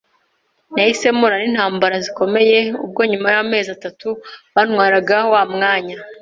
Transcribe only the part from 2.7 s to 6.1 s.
ubwo nyuma y’amezi atatu bantwaraga wa mwanya